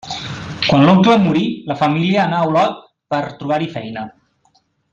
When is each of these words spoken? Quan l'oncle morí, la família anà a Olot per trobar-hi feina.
Quan 0.67 0.85
l'oncle 0.87 1.17
morí, 1.25 1.43
la 1.73 1.77
família 1.81 2.23
anà 2.23 2.39
a 2.39 2.47
Olot 2.53 2.81
per 3.15 3.21
trobar-hi 3.43 3.69
feina. 3.75 4.07